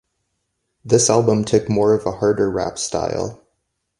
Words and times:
This 0.83 1.11
album 1.11 1.45
took 1.45 1.69
more 1.69 1.93
of 1.93 2.07
a 2.07 2.13
harder 2.13 2.49
rap 2.49 2.79
style. 2.79 3.39